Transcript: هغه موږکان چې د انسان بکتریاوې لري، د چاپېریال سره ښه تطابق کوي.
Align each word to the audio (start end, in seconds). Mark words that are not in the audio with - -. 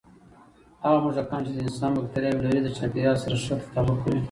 هغه 0.83 0.97
موږکان 1.03 1.41
چې 1.45 1.51
د 1.53 1.57
انسان 1.65 1.91
بکتریاوې 1.95 2.41
لري، 2.45 2.59
د 2.63 2.67
چاپېریال 2.77 3.17
سره 3.23 3.35
ښه 3.43 3.53
تطابق 3.63 3.97
کوي. 4.03 4.19